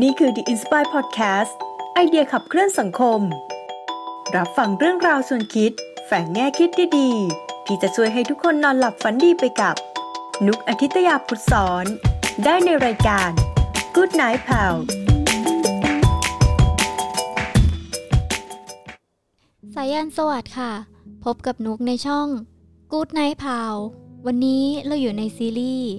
[0.00, 1.52] นี่คือ The Inspire Podcast
[1.94, 3.20] ไอเดียขับเคลื่อนสังคม
[4.36, 5.72] รับฟังเรื่องราวส่วนคิด
[6.06, 9.74] แฝงแง่คิดดีๆที่จะช่วยให้ทุกคนนอนหลับฝันดีไปกับ
[10.46, 11.84] นุกอาทิตยาพุทธสอน
[12.44, 13.30] ได้ในรายการ
[13.94, 14.74] Good Night Pal
[19.74, 20.72] สายันสวัสดิ์ค่ะ
[21.24, 22.28] พบกับนุกในช่อง
[22.92, 23.74] Good Night Pal
[24.26, 25.90] วันนี้เราอยู่ในซีรีส์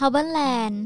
[0.00, 0.76] h a r b o r l a n d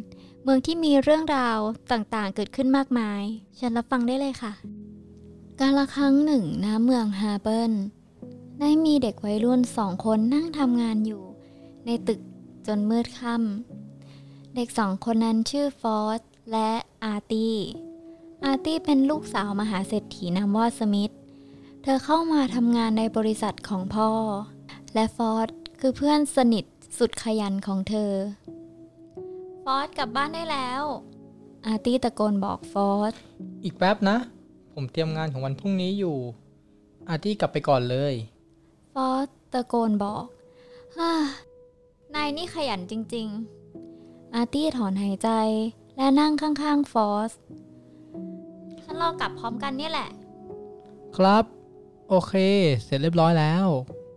[0.42, 1.58] เมืองที่มีเรื่องราว
[1.92, 3.22] ต่างๆ เกิดขึ้นมากมาย
[3.56, 4.52] เชิญรับฟังได้เลยค่ะ
[5.60, 7.72] การละครั้งหนึ่งณเมือง Harber
[8.60, 11.22] ได้มีเด็กวัยรุ่นสองคนนั่งทำงานอยู่
[11.86, 12.20] ในตึก
[12.66, 16.20] จนมืดค่ำเด็กสองคนนั้นชื่อฟอส
[16.52, 16.70] และ
[17.04, 17.56] อาร์ตี้
[18.44, 21.12] อาร์ตี้เป็นลูกสาวมหาเศรษฐีนามว่าสมิธ
[21.82, 24.10] เธอเข้ามาทำงานในบริษัทของพ่อ
[24.94, 25.48] และฟอส
[25.80, 26.64] คือเพื่อนสนิท
[26.98, 28.12] สุดขยันของเธอ
[29.64, 30.82] ฟอสกลับบ้านได้แล้ว
[31.66, 33.14] อาร์ตี้ตะโกนบอกฟอส
[33.64, 34.16] อีกแป๊บนะ
[34.74, 36.16] ผมเตรียมงานของวันพรุ่งนี้อยู่
[37.08, 38.14] อาร์ตี้กลับไปก่อนเลย
[38.94, 40.24] ฟอสตะโกนบอก
[40.96, 41.10] ฮ่า
[42.14, 43.26] นายนี่ขยันจริง
[43.80, 45.30] ๆ อาร์ตี้ถอนหายใจ
[45.96, 47.32] และนั่งข้างๆฟอส
[48.84, 50.10] ฉันรอกลับพร้อมกันเนี่ยแหละ
[51.16, 51.44] ครับ
[52.08, 52.34] โอเค
[52.84, 53.66] เสร็จเรียบร้อยแล้ว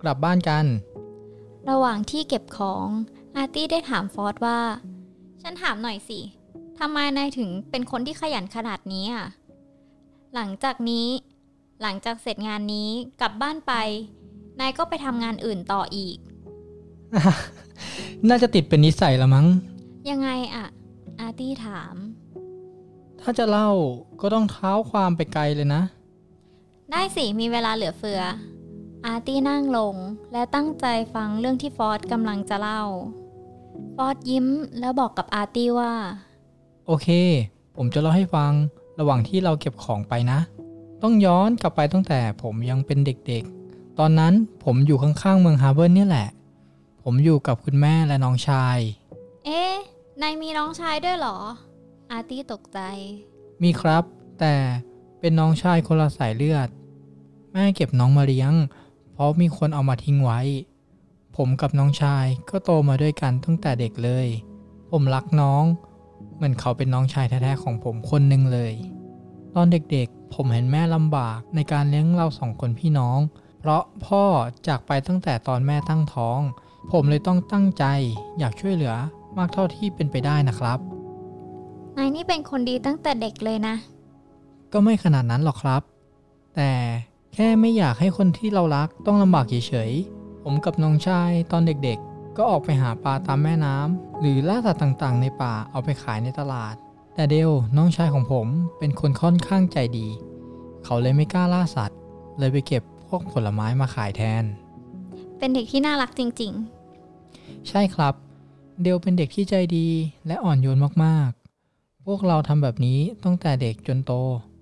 [0.02, 0.66] กลับบ้านกัน
[1.70, 2.88] ระหว่างที่เก็บของ
[3.36, 4.59] อาร์ตี้ได้ถามฟอสว่า
[5.44, 6.20] ฉันถามหน่อยสิ
[6.80, 9.28] ทำไมนายถึงเป็นคนที่ขยันขนาดนี้อะ
[10.36, 11.08] หลังจากนี้
[11.82, 12.90] หลังจากเสร็จงานนี้
[13.22, 13.74] กลับบ้านไป
[14.60, 16.18] นายก็ไปทำงานอื่นต่ออีก
[18.30, 19.48] น่าจะติดเป็นนิสัยละมั้ง
[20.10, 20.66] ยังไงอะ
[21.20, 21.96] อาร์ตี้ถาม
[23.22, 23.70] ถ้าจะเล่า
[24.22, 25.82] ก็ต้องเท้าความไปไกลเลยนะ
[26.92, 28.22] ได้สิมีเวลาเหลือเฟือ
[29.06, 29.96] อาร์ตี้นั่งลง
[30.32, 32.84] และตั้งใจฟังเรื่องที่ฟอสกำลังจะเล่า
[33.96, 34.48] ฟอสยิ้ม
[34.80, 35.92] แล้วบอกกับอาร์ตี้ว่า
[36.88, 37.08] โอเค
[37.76, 38.52] ผมจะเล่าให้ฟัง
[39.00, 40.40] ระหว่างที่เราเก็บของไปนะ
[41.02, 44.34] ต้องย้อนกลับไปตั้งแต่ผมยังเป็นเด็กๆ ตอนนั้น
[44.64, 46.30] ผมอยู่ข้างๆเมือง Harber เนี่ยแหละ
[47.03, 48.78] ผมอยู่กับคุณแม่และน้องชาย
[49.46, 49.74] เอ๊ะ
[50.22, 51.38] นายมีน้องชายด้วยเหรอ
[52.12, 52.80] อาร์ตี้ตกใจ
[53.62, 54.03] มีครับ
[54.40, 54.56] แต่
[55.20, 56.70] เป็นน้องชายคนละสายเลือด
[57.52, 58.53] แม่เก็บน้องมาเลี้ยง
[59.14, 60.40] เพราะมีคนเอามาทิ้งไว้
[61.38, 64.28] ผมกับน้องชายก็โตมาด้วยกันตั้งแต่เด็กเลย
[64.92, 65.64] ผมรักน้อง
[66.36, 68.74] เหมือนเขาเป็นน้องชายแท้ๆของผมคนหนึ่งเลย
[69.56, 73.20] ตอนเด็กๆ ผมเห็นแม่ลำบากในการเลี้ยงเราสองคนพี่น้อง
[73.60, 74.24] เพราะพ่อ
[74.68, 76.40] จากไปตั้งแต่ตอนแม่ตั้งท้อง
[76.92, 77.86] ผมเลยต้องตั้งใจ
[78.40, 78.94] อยากช่วยเหลือ
[79.38, 80.80] มากเท่าที่เป็นไปได้นะครับ
[81.98, 83.76] นายนี่เป็นคนดีตั้งแต่เด็กเลยนะ
[84.74, 85.82] ก็ไม่ขนาดนั้นหรอกครับ
[86.56, 86.72] แต่
[87.34, 96.76] แค่ไม่อยากให้คนที่เรารักต้องลำบากเฉยๆ ผมกับน้องชายตอนเด็กๆ ก็ออกไปหาปลาตามแม่น้ำหรือล่าสัตว์ต่างๆ ในป่าเอาไปขายในตลาด
[97.16, 98.48] แต่เดลน้องชายของผม
[98.80, 100.08] เป็นคนค่อนข้างใจดี
[100.84, 102.00] เขาเลยไม่กล้าล่าสัตว์
[102.40, 104.44] เลยไปเก็บพวกผลไม้มาขายแทน
[105.38, 106.53] เป็นเด็กที่น่ารักจริง
[107.70, 108.14] ใช่ครับ
[108.82, 109.88] เดลเป็นเด็กที่ใจดี
[110.28, 114.14] และอ่อนโยนมากๆ พวกเราทำแบบนี้ตั้งแต่เด็กจนโต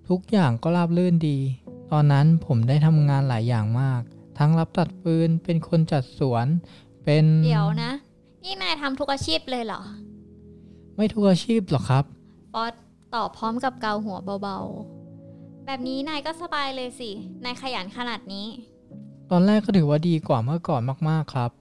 [0.10, 1.38] ทุกอย่างก็ราบรื่นดี
[1.92, 4.02] ตอนนั้นผมได้ทำงานหลายอย่างมาก
[4.44, 6.48] ทั้งรับตัดปืนเป็นคนจัดสวน
[7.04, 7.92] เป็นๆเดี๋ยวนะ
[8.44, 9.82] นี่นายทำทุกอาชีพเลยเหรอ
[10.96, 12.04] ไม่ทุกอาชีพหรอกครับ
[12.54, 12.74] ฟอส
[13.16, 17.10] ตอบพร้อมกับเกาหัวเบาๆ แบบนี้นายก็สบายเลยสิ
[17.44, 18.48] นายขยันขนาดนี้
[19.32, 21.52] ตอนแรกก็ถือว่าดีกว่าเมื่อก่อนมากๆครับ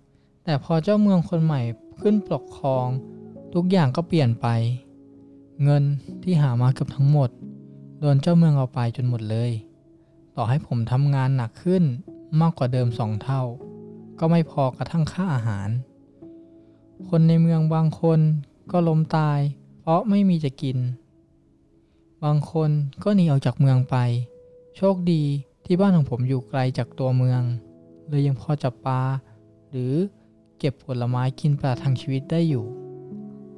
[0.44, 1.60] แต่พอเจ้าเมืองคนใหม่
[2.00, 2.86] ขึ้นปกครอง
[3.54, 4.46] ทุกอย่างก็เปลี่ยนไป
[5.62, 5.82] เงิน
[6.22, 7.30] ที่หามาเกือบทั้งหมด
[8.00, 9.50] โดนเจ้าเมืองเอาไปจนหมดเลย
[10.36, 11.84] ต่อให้ผมทำงานหนักขึ้น
[12.40, 13.42] มากกว่าเดิมสองเท่า
[14.18, 15.68] ก็ไม่พอกระทั่งค่าอาหาร
[17.08, 18.20] คนในเมืองบางคน
[18.72, 19.38] ก็ล้มตาย
[19.80, 20.78] เพราะไม่มีจะกิน
[22.24, 22.70] บางคน
[23.02, 23.96] ก็หนีออกจากเมืองไป
[24.76, 25.22] โชคดี
[25.64, 27.42] ที่บ้านของผมอยู่ไกลจากตัวเมือง
[28.08, 29.00] เลยยังพอจับปลา
[29.70, 29.92] หรือ
[30.58, 32.64] เก็บผลไม้กินประทังชีวิตได้อยู่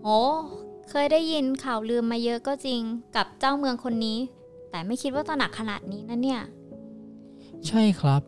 [0.04, 0.18] โอ้
[0.90, 2.80] เคยได้ยินข่าวลืมมาเยอะก็จริง
[3.16, 4.18] กับเจ้าเมืองคนนี้
[4.70, 6.42] แต่ไม่คิดว่าจะหนักขนาดนี้นะเนี่ย
[7.66, 8.22] ใช่ครับ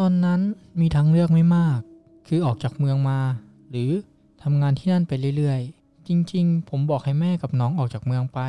[0.00, 0.40] ตอนนั้น
[0.80, 1.78] มีทางเลือกไม่มาก
[2.28, 3.20] คือออกจากเมืองมา
[3.70, 3.90] หรือ
[4.42, 8.40] ทำงานที่นั่นไปเรื่อยๆ จริงๆ ผมบอกให้แม่กับน้องออกจากเมืองไป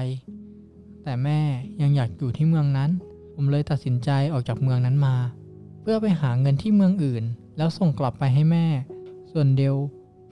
[1.04, 1.40] แต่แม่
[1.82, 2.90] ยังอยากอยู่ที่เมืองนั้น
[3.34, 5.16] ผมเลยตัดสินใจออกจากเมืองนั้นมา
[5.82, 7.24] เพื่อไปหาเงินที่เมืองอื่น
[7.58, 8.66] แล้วส่งกลับไปให้แม่
[9.32, 9.76] ส่วนเดล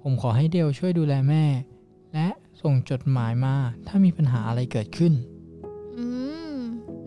[0.02, 1.44] ผมขอให้เดลช่วยดูแลแม่
[2.14, 2.28] และ
[2.62, 3.56] ส่งจดหมายมา
[3.88, 5.14] ถ้ามีปัญหาอะไรเกิดขึ้น
[5.98, 6.06] อื
[6.54, 6.56] ม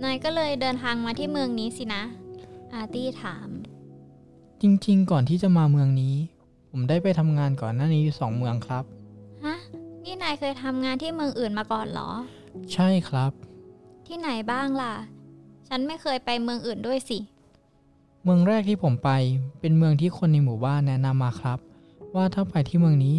[0.02, 2.02] นายก็เลยเดินทางมาที่เมืองนี้สินะ
[2.72, 3.48] อาร์ตี้ถาม
[4.62, 6.16] จริง ๆ ก่อนที่จะมาเมืองนี้
[6.70, 8.84] ผมได้ไปทำงานก่อนหน้านี้อยู่สองเมืองครับ
[9.44, 9.56] ฮะ
[10.04, 12.10] นี่นายเคยทำงานที่เมืองอื่นมาก่อนเหรอ
[12.72, 13.32] ใช่ครับ
[14.06, 14.94] ที่ไหนบ้างล่ะ
[15.68, 17.18] ฉันไม่เคยไปเมืองอื่นด้วยสิ
[18.24, 19.10] เมืองแรกที่ผมไป
[19.60, 21.58] เป็นเมืองที่คนในหมู่บ้านแนะนำมาครับ
[22.14, 23.18] ว่าถ้าไปที่เมืองนี้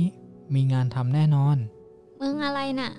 [0.55, 1.57] มีงานทำแน่นอน
[2.17, 2.91] เมืองอะไรน่ะ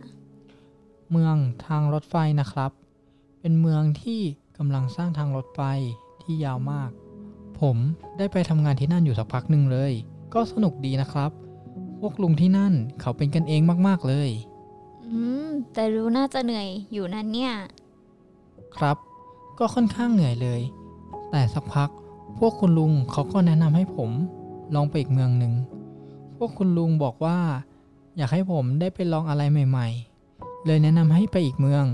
[1.10, 2.70] เมืองทางรถไฟนะครับ
[3.40, 4.20] เป็นเมืองที่
[4.58, 5.60] กำลังสร้างทางรถไฟ
[6.22, 6.90] ที่ยาวมาก
[7.60, 7.76] ผม
[8.18, 9.92] ได้ไปทำงานที่นั่นอยู่สักพักหนึ่งเลย
[10.34, 11.30] ก็สนุกดีนะครับ
[12.00, 14.30] พวกลุงที่นั่นเขาเป็นกันเองมากๆเลย
[15.04, 17.52] อืม แต่รู้น่าจะเหนื่อยอยู่นั่นเนี่ย
[18.76, 18.96] ครับ
[19.58, 20.60] ก็ค่อนข้างเหนื่อยเลย
[21.30, 21.90] แต่สักพัก
[22.38, 24.10] พวกคุณลุงเขาก็แนะนำให้ผม
[24.74, 25.52] ลองไปอีกเมืองหนึ่ง
[26.36, 27.38] พวกคุณลุงบอกว่า
[28.16, 29.88] อยากให้ผมได้ไปลองอะไรใหม่
[30.26, 31.84] ๆ เลยแนะนำให้ไปอีกเมือง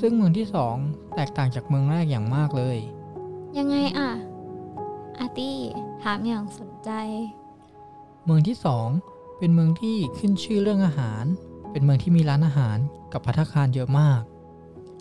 [0.00, 0.76] ซึ่งเมืองที่สอง
[1.14, 2.78] แตกต่างจากเมืองแรกอย่างมากเลย
[3.58, 4.10] ยังไงอะ
[5.20, 5.58] อาร์ตี้
[6.02, 6.90] ถามอย่างสนใจ
[8.24, 8.88] เมืองที่สอง
[9.38, 11.24] เป็นเมืองที่ขึ้นชื่อเรื่องอาหาร
[11.72, 12.78] เป็นเมืองที่มีร้านอาหาร
[13.12, 14.22] กับภัตตาคารเยอะมาก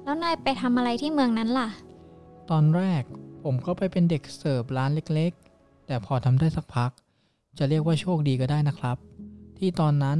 [0.03, 1.69] แล้วนายไปทำอะไรที่เมืองนั้นล่ะ
[2.49, 3.03] ตอนแรก
[3.43, 6.91] ผมก็ไปเป็นเด็กเสิร์ฟร้านเล็กๆ แต่พอทำได้สักพัก
[7.57, 8.97] จะเรียกว่าโชคดีก็ได้นะครับ
[9.57, 10.19] ที่ตอนนั้น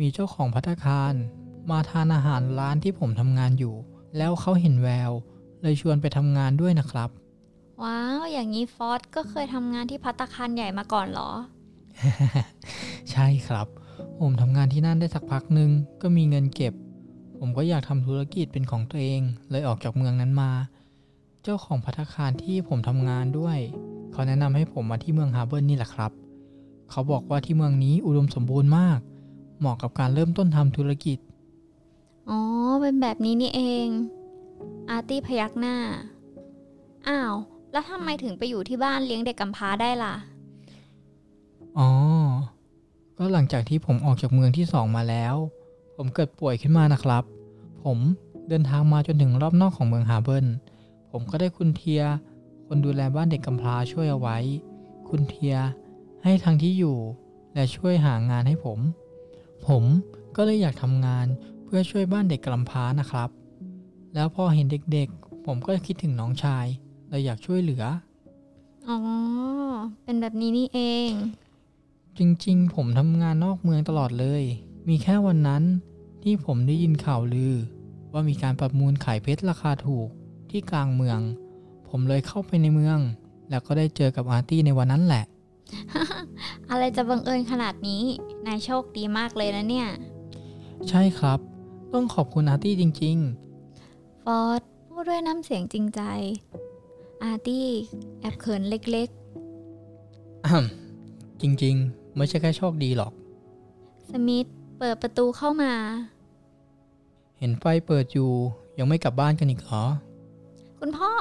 [0.00, 1.14] มีเจ้าของพัตตาคาร
[1.70, 3.74] มาทานอาหารร้านที่ผมทำงานอยู่
[4.16, 5.12] แล้วเขาเห็นแวว
[5.62, 7.10] เลยชวนไปทำงานด้วยนะครับ
[7.82, 11.30] ว้าว อย่างนี้ฟอสก็เคยทำงานที่พัตตาคารใหญ่มาก่อนเหรอ
[13.10, 13.66] ใช่ครับ
[14.20, 15.70] ผมทำงานที่นั่นได้สักพักหนึ่ง
[16.02, 16.74] ก็มีเงินเก็บ
[17.38, 20.50] ผมก็อยากทำธุรกิจเป็นของตัวเอง เลยออกจากเมืองนั้นมา
[21.42, 23.58] เจ้าของพัตตาคารที่ผมทำงานด้วย
[24.12, 26.12] เขาแนะนำให้ผมมาที่เมืองฮาร์เบิร์นนี่แหละครับ
[26.90, 28.98] เขาบอกว่าที่เมืองนี้อุดมสมบูรณ์มาก
[29.58, 31.18] เหมาะกับการเริ่มต้นทำธุรกิจ
[32.30, 32.40] อ๋อ
[32.80, 33.86] เป็นแบบนี้นี่เอง
[34.90, 35.76] อาร์ตี้พยักหน้า
[37.08, 37.34] อ้าว
[37.72, 40.14] แล้วทำไมถึงไปอยู่ที่บ้านเลี้ยงเด็กกำพร้าได้ล่ะ
[41.78, 41.88] อ๋อ
[43.18, 45.34] ก็หลังจากที่ผมออกจากเมืองที่สองมาแล้ว
[45.96, 47.24] ผมเกิดป่วยขึ้นมานะครับ
[47.84, 47.98] ผม
[48.48, 50.46] เดินทางมาจนถึงรอบนอกของเมืองฮาเบิร์น
[51.10, 52.02] ผมก็ได้คุณเทีย
[52.66, 54.38] คนดูแลบ้านเด็กกำพร้าช่วยเอาไว้
[55.08, 55.56] คุณเทีย
[56.22, 56.98] ให้ทางที่อยู่
[57.54, 58.78] และช่วยหางานให้ผม
[59.66, 59.84] ผม
[60.36, 61.26] ก็เลยอยากทำงาน
[61.64, 63.28] เพื่อช่วยบ้านเด็กกำพร้านะครับ
[64.14, 66.66] แล้วพอเห็นเด็กๆ ผมก็คิดถึงน้องชาย
[67.10, 67.84] เลยอยากช่วยเหลือ
[68.88, 68.96] อ๋อ
[70.02, 71.10] เป็นแบบนี้นี่เอง
[72.18, 74.42] จริงๆ ผมทำงานนอกเมืองตลอดเลย
[74.88, 75.62] มีแค่วันนั้น
[76.22, 77.54] ที่ผมได้ยินข่าวลือ
[78.12, 80.08] ว่ามีการประมูลขายเพชรราคาถูก
[80.50, 81.20] ที่กลางเมือง
[81.88, 82.98] ผมเลยเข้าไปในเมือง
[83.50, 85.24] แล้วก็ได้เจอกับอาร์ตี้ในวันนั้นแหละ
[86.70, 88.02] อะไรจะบังเอิญขนาดนี้
[88.46, 89.88] นายโชคดีมากเลยนะเนี่ย
[90.88, 91.38] ใช่ครับ
[91.92, 93.18] ต้องขอบคุณอาร์ตี้จริง
[94.24, 96.00] ฟอร์ดพูดด้วยน้ำเสียงจริงใจ
[97.22, 97.68] อาร์ตี้
[98.20, 104.46] แอบเขินเล็กๆอ่ำจริงๆ ไม่ใช่แค่โชคดีหรอกๆสมิธ
[104.78, 105.72] เปิดประตูเข้ามา
[107.38, 108.30] เห็นไฟเปิดอยู่
[108.78, 109.84] ยังไม่กลับบ้านกันอีกเหรอ
[110.78, 111.12] คุณพ่อ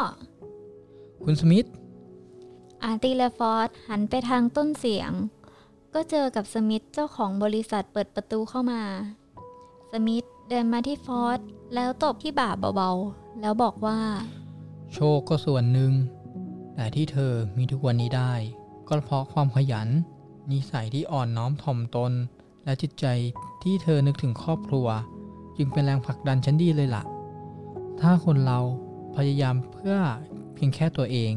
[1.23, 1.67] คุณสมิธ
[2.83, 5.11] อาร์ตี้และฟอร์ดหันไปทางต้นเสียง
[5.93, 8.81] ก็เจอกับสมิธเจ้าของบริษัทเปิดประตูเข้ามา
[9.91, 11.39] สมิธเดินมาที่ฟอร์ด
[11.75, 13.99] แล้วตบที่บ่าเบาๆ แล้วบอกว่า
[14.93, 15.91] โชคก็ส่วนหนึ่ง
[16.75, 18.33] แต่ที่เธอมีทุกวันนี้ได้
[18.87, 19.87] ก็เพราะความขยัน
[20.51, 22.11] นิสัยที่อ่อนน้อมถ่อมตน
[22.63, 23.05] และจิตใจ
[23.63, 24.87] ที่เธอนึกถึงครอบครัว
[25.57, 27.03] จึงเป็นแรงผลักดันชั้นดีเลยล่ะ
[28.01, 28.59] ถ้าคนเรา
[29.15, 29.97] พยายามเพื่อ
[30.53, 31.33] เพียงแค่ตัวเอง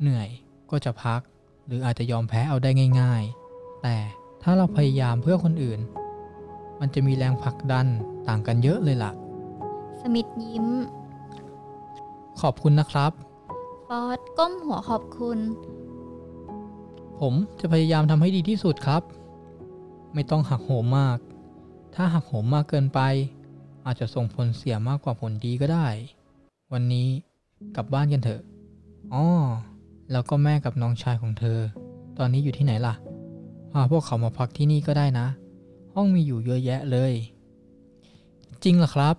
[0.00, 0.28] เหนื่อย
[0.70, 1.20] ก็จะพัก
[1.66, 3.96] หรืออาจจะยอมแพ้เอาได้ง่าย ๆ แต่
[4.42, 5.80] ถ้าเราพยายามเพื่อคนอื่น
[6.80, 7.86] มันจะมีแรงผลักดัน
[8.28, 9.12] ต่างกันเยอะเลยล่ะ
[10.00, 10.66] สมิธยิ้ม
[12.42, 13.12] ขอบคุณนะครับ
[13.88, 15.38] ฟอร์ดก้มหัวขอบคุณ
[17.20, 19.02] ผมจะพยายามทำให้ดีที่สุดครับ
[20.14, 21.18] ไม่ต้องหักโหมมาก
[21.94, 23.00] ถ้าหักโหมมากเกินไป
[23.86, 25.88] อาจจะส่งผลเสียมากกว่าผลดีก็ได้
[26.72, 27.08] วันนี้
[27.76, 28.40] กลับบ้านกันเถอะ
[29.12, 29.24] อ๋อ
[30.12, 31.58] แล้วก็แม่กับน้องชายของเธอ
[32.18, 32.94] ตอนนี้อยู่ที่ไหนล่ะ
[33.72, 35.26] พาพวกเขามาพักที่นี่ก็ได้นะ
[35.94, 37.12] ห้องมีอยู่เยอะแยะเลย
[38.64, 39.16] จริงเหรอครับ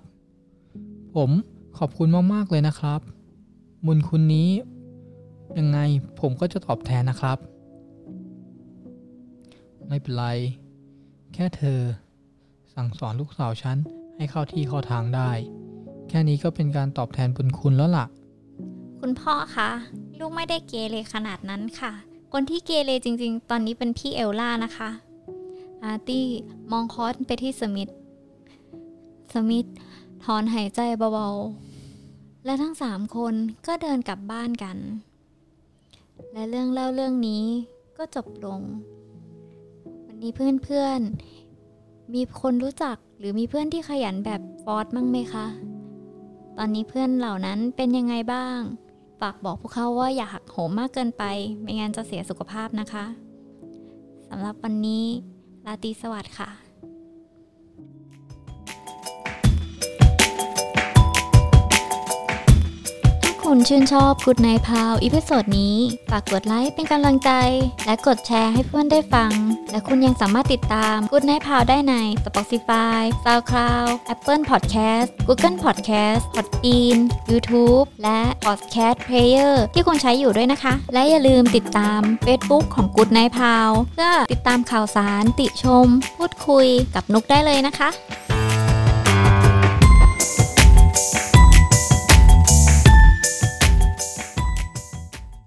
[1.15, 1.31] ผม
[1.77, 2.99] ขอบคุณมาก ๆ เลยนะครับ
[3.85, 4.49] บุญคุณนี้
[5.57, 5.79] ยังไง
[6.19, 7.37] ผมก็จะตอบแทนนะครับ
[9.87, 10.27] ไม่เป็นไร
[11.33, 11.79] แค่เธอ
[12.73, 13.77] สั่งสอนลูกสาวฉัน
[14.15, 15.29] ให้เข้าที่เข้าทางได้
[16.09, 18.05] แค่นี้ก็เป็นการตอบแทนบุญคุณแล้วล่ะ
[18.99, 19.69] คุณพ่อคะ
[20.19, 21.91] ลูกไม่ได้เกเรขนาดนั้นค่ะ
[22.33, 24.89] คนที่เกเรจริง ๆ ตอนนี้เป็นพี่เอลล่านะคะ
[25.83, 26.25] อาร์ตี้
[26.71, 27.89] มองคอสไปที่สมิธ
[29.33, 29.65] สมิธ
[30.25, 30.81] ถอนหายใจ
[31.13, 33.33] เบาๆ และทั้งสามคน
[33.67, 34.77] ก็เดินกลับบ้านกัน
[36.33, 37.43] และเรื่องเล่าเรื่องนี้
[37.97, 38.61] ก็จบลง
[40.05, 45.47] วันนี้เพื่อนๆ มีคนรู้จักหรือมีเพื่อนที่ขยันแบบฟอสบ้างไหมคะ
[46.57, 48.59] ตอนนี้เพื่อนเหล่านั้นเป็นยังไงบ้าง
[49.21, 51.23] ฝากบอกพวกเขาว่าอย่าหักโหมมากเกินไป
[51.61, 53.05] ไม่งั้นจะเสียสุขภาพนะคะ
[54.29, 55.05] สำหรับวันนี้
[55.65, 56.70] ราตรีสวัสดิ์ค่ะ
[63.53, 65.75] คุณชื่นชอบ Good Night Pal episode นี้
[66.11, 67.31] ฝากกดไลค์เป็นกำลังใจ
[67.85, 69.31] และกดแชร์ให้เพื่อนได้ฟัง
[69.71, 71.93] และคุณยังสามารถติดตาม Good Night Pal ได้ใน
[72.25, 76.97] Spotify, SoundCloud, Apple Podcast, Google Podcast, Podbean,
[77.29, 87.89] YouTube และ Podcast Player ที่คุณใช้อยู่ด้วยนะคะ และอย่าลืมติดตาม Facebook ของ Good Night Pal เพื่อติดตามข่าวสารติชม พูดคุยกับนุกได้เลยนะคะ